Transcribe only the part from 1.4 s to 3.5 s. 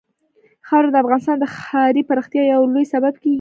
ښاري پراختیا یو لوی سبب کېږي.